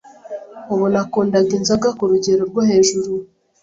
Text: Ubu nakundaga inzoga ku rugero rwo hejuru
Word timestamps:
Ubu 0.73 0.85
nakundaga 0.93 1.51
inzoga 1.59 1.87
ku 1.97 2.03
rugero 2.11 2.41
rwo 2.49 2.61
hejuru 2.69 3.11